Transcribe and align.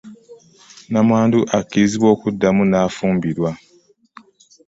Namwandu 0.91 1.39
akkirizibwa 1.57 2.07
okuddamu 2.15 2.63
n'afumbirwa. 2.65 3.49